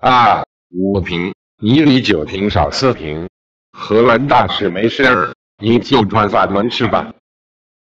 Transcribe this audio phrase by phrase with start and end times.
[0.00, 3.28] 啊，五瓶，你里酒瓶少四瓶。
[3.72, 7.12] 荷兰大使没事儿，你就穿法门吃吧。